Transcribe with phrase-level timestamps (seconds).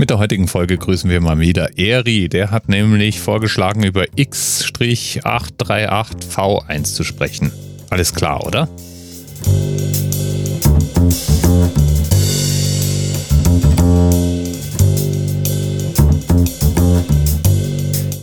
[0.00, 2.30] Mit der heutigen Folge grüßen wir mal wieder Eri.
[2.30, 7.52] Der hat nämlich vorgeschlagen, über X-838V1 zu sprechen.
[7.90, 8.66] Alles klar, oder?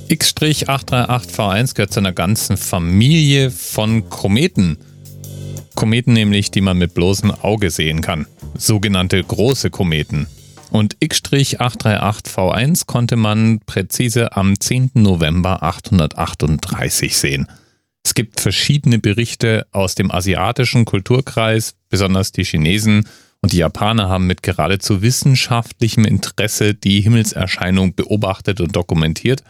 [0.08, 4.80] X-838V1 gehört zu einer ganzen Familie von Kometen.
[5.76, 8.26] Kometen nämlich, die man mit bloßem Auge sehen kann.
[8.58, 10.26] Sogenannte große Kometen.
[10.70, 14.92] Und X-838V1 konnte man präzise am 10.
[14.96, 17.48] November 838 sehen.
[18.04, 23.08] Es gibt verschiedene Berichte aus dem asiatischen Kulturkreis, besonders die Chinesen
[23.42, 29.44] und die Japaner haben mit geradezu wissenschaftlichem Interesse die Himmelserscheinung beobachtet und dokumentiert,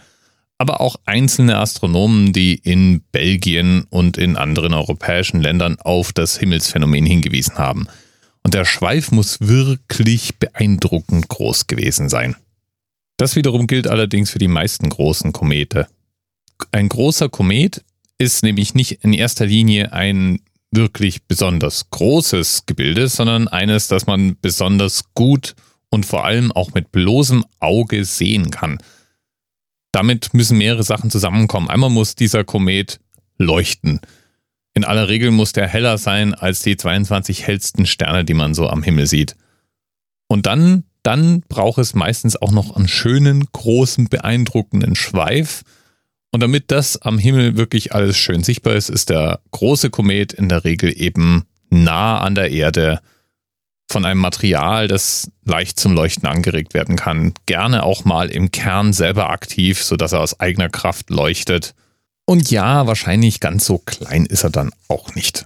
[0.57, 7.05] aber auch einzelne Astronomen, die in Belgien und in anderen europäischen Ländern auf das Himmelsphänomen
[7.05, 7.87] hingewiesen haben–
[8.47, 12.37] und der Schweif muss wirklich beeindruckend groß gewesen sein.
[13.17, 15.89] Das wiederum gilt allerdings für die meisten großen Komete.
[16.71, 17.83] Ein großer Komet
[18.17, 20.39] ist nämlich nicht in erster Linie ein
[20.71, 25.53] wirklich besonders großes Gebilde, sondern eines, das man besonders gut
[25.89, 28.77] und vor allem auch mit bloßem Auge sehen kann.
[29.91, 31.69] Damit müssen mehrere Sachen zusammenkommen.
[31.69, 33.01] Einmal muss dieser Komet
[33.37, 33.99] leuchten.
[34.77, 38.69] In aller Regel muss der heller sein als die 22 hellsten Sterne, die man so
[38.69, 39.35] am Himmel sieht.
[40.27, 45.63] Und dann, dann braucht es meistens auch noch einen schönen, großen, beeindruckenden Schweif.
[46.29, 50.47] Und damit das am Himmel wirklich alles schön sichtbar ist, ist der große Komet in
[50.47, 52.99] der Regel eben nah an der Erde
[53.89, 57.33] von einem Material, das leicht zum Leuchten angeregt werden kann.
[57.47, 61.73] Gerne auch mal im Kern selber aktiv, sodass er aus eigener Kraft leuchtet.
[62.29, 65.45] Und ja, wahrscheinlich ganz so klein ist er dann auch nicht.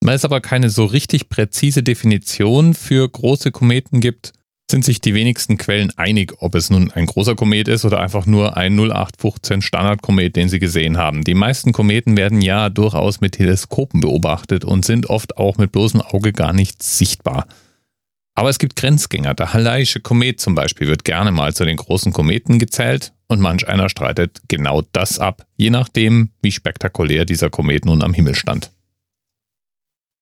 [0.00, 4.32] Weil es aber keine so richtig präzise Definition für große Kometen gibt,
[4.68, 8.26] sind sich die wenigsten Quellen einig, ob es nun ein großer Komet ist oder einfach
[8.26, 11.22] nur ein 0815 Standardkomet, den sie gesehen haben.
[11.22, 16.00] Die meisten Kometen werden ja durchaus mit Teleskopen beobachtet und sind oft auch mit bloßem
[16.00, 17.46] Auge gar nicht sichtbar.
[18.34, 19.34] Aber es gibt Grenzgänger.
[19.34, 23.66] Der Halley'sche Komet zum Beispiel wird gerne mal zu den großen Kometen gezählt und manch
[23.66, 28.70] einer streitet genau das ab, je nachdem, wie spektakulär dieser Komet nun am Himmel stand.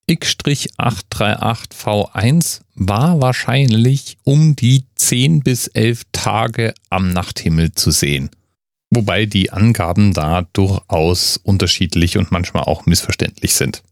[0.07, 8.31] X-838V1 war wahrscheinlich um die 10 bis 11 Tage am Nachthimmel zu sehen.
[8.91, 13.85] Wobei die Angaben da durchaus unterschiedlich und manchmal auch missverständlich sind.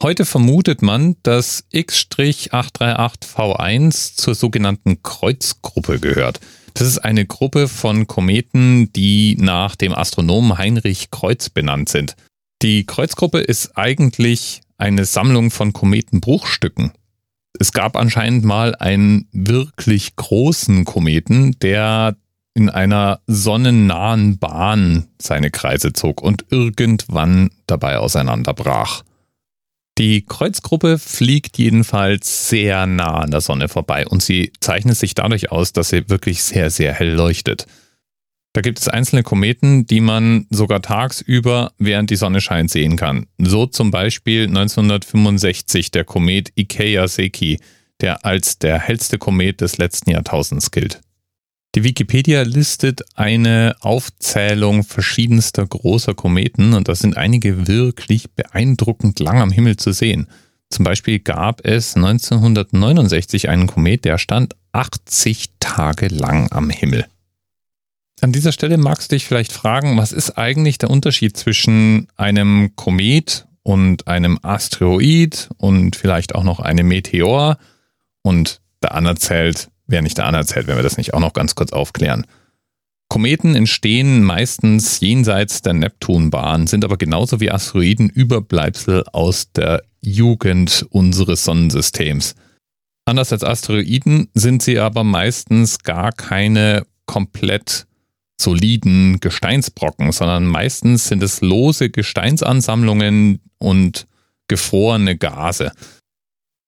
[0.00, 6.38] Heute vermutet man, dass X-838V1 zur sogenannten Kreuzgruppe gehört.
[6.74, 12.16] Das ist eine Gruppe von Kometen, die nach dem Astronomen Heinrich Kreuz benannt sind.
[12.62, 16.92] Die Kreuzgruppe ist eigentlich eine Sammlung von Kometenbruchstücken.
[17.58, 22.16] Es gab anscheinend mal einen wirklich großen Kometen, der
[22.54, 29.02] in einer sonnennahen Bahn seine Kreise zog und irgendwann dabei auseinanderbrach.
[29.98, 35.50] Die Kreuzgruppe fliegt jedenfalls sehr nah an der Sonne vorbei und sie zeichnet sich dadurch
[35.50, 37.66] aus, dass sie wirklich sehr, sehr hell leuchtet.
[38.52, 43.26] Da gibt es einzelne Kometen, die man sogar tagsüber während die Sonne scheint sehen kann.
[43.38, 47.58] So zum Beispiel 1965 der Komet Ikeya Seki,
[48.00, 51.00] der als der hellste Komet des letzten Jahrtausends gilt.
[51.74, 59.40] Die Wikipedia listet eine Aufzählung verschiedenster großer Kometen und da sind einige wirklich beeindruckend lang
[59.40, 60.28] am Himmel zu sehen.
[60.70, 67.06] Zum Beispiel gab es 1969 einen Komet, der stand 80 Tage lang am Himmel.
[68.20, 72.72] An dieser Stelle magst du dich vielleicht fragen, was ist eigentlich der Unterschied zwischen einem
[72.74, 77.58] Komet und einem Asteroid und vielleicht auch noch einem Meteor
[78.22, 81.72] und der anerzählt wäre nicht da anerzählt, wenn wir das nicht auch noch ganz kurz
[81.72, 82.26] aufklären.
[83.08, 90.86] Kometen entstehen meistens jenseits der Neptunbahn, sind aber genauso wie Asteroiden Überbleibsel aus der Jugend
[90.90, 92.34] unseres Sonnensystems.
[93.06, 97.86] Anders als Asteroiden sind sie aber meistens gar keine komplett
[98.38, 104.06] soliden Gesteinsbrocken, sondern meistens sind es lose Gesteinsansammlungen und
[104.48, 105.72] gefrorene Gase.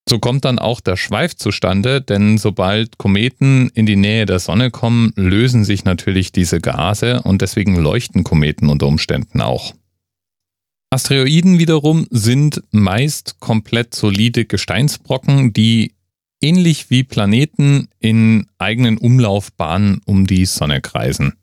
[0.09, 4.71] So kommt dann auch der Schweif zustande, denn sobald Kometen in die Nähe der Sonne
[4.71, 9.73] kommen, lösen sich natürlich diese Gase und deswegen leuchten Kometen unter Umständen auch.
[10.93, 15.95] Asteroiden wiederum sind meist komplett solide Gesteinsbrocken, die
[16.41, 21.35] ähnlich wie Planeten in eigenen Umlaufbahnen um die Sonne kreisen.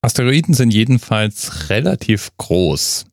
[0.00, 3.06] Asteroiden sind jedenfalls relativ groß.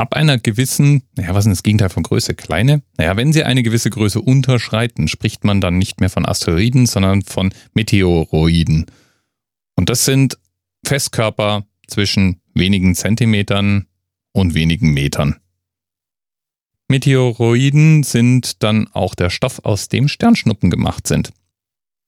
[0.00, 2.34] Ab einer gewissen, naja, was ist das Gegenteil von Größe?
[2.34, 2.82] Kleine?
[2.96, 7.22] Naja, wenn sie eine gewisse Größe unterschreiten, spricht man dann nicht mehr von Asteroiden, sondern
[7.22, 8.86] von Meteoroiden.
[9.76, 10.38] Und das sind
[10.86, 13.86] Festkörper zwischen wenigen Zentimetern
[14.32, 15.36] und wenigen Metern.
[16.88, 21.30] Meteoroiden sind dann auch der Stoff, aus dem Sternschnuppen gemacht sind.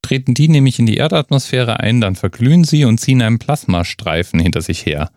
[0.01, 4.63] Treten die nämlich in die Erdatmosphäre ein, dann verglühen sie und ziehen einen Plasmastreifen hinter
[4.63, 5.11] sich her,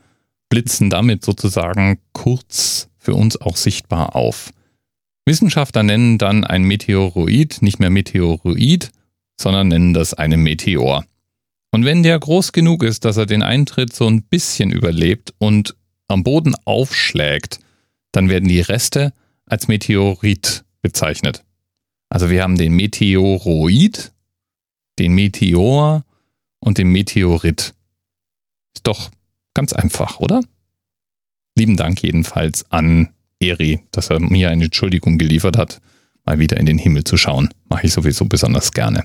[0.49, 4.51] blitzen damit sozusagen kurz für uns auch sichtbar auf.
[5.25, 8.91] Wissenschaftler nennen dann ein Meteoroid nicht mehr Meteoroid,
[9.39, 11.05] sondern nennen das einen Meteor.
[11.71, 15.75] Und wenn der groß genug ist, dass er den Eintritt so ein bisschen überlebt und
[16.07, 17.59] am Boden aufschlägt,
[18.11, 19.13] dann werden die Reste
[19.45, 21.43] als Meteorit bezeichnet.
[22.09, 24.13] Also wir haben den Meteoroid,
[24.99, 26.05] den Meteor
[26.59, 27.73] und den Meteorit.
[28.73, 29.09] Ist doch
[29.55, 30.41] ganz einfach, oder?
[31.57, 33.09] Lieben Dank jedenfalls an
[33.39, 35.81] Eri, dass er mir eine Entschuldigung geliefert hat,
[36.25, 37.49] mal wieder in den Himmel zu schauen.
[37.69, 39.03] Mache ich sowieso besonders gerne.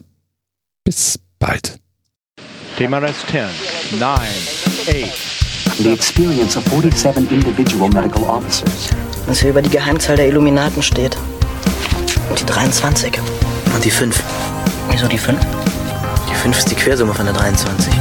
[0.85, 1.81] Bis bald.
[2.77, 4.21] TMRS 10, 9,
[4.89, 5.41] 8.
[5.83, 8.91] the experience of 47 individual medical officers.
[9.27, 11.17] Was hier über die Geheimzahl der Illuminaten steht.
[12.29, 13.19] Und die 23.
[13.75, 14.23] Und die 5.
[14.91, 15.41] Wieso die 5?
[16.29, 17.93] Die 5 ist die Quersumme von der 23.